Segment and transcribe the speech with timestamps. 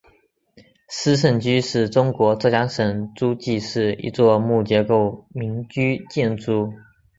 [0.89, 6.73] 斯盛居是中国浙江省诸暨市一座木结构民居建筑。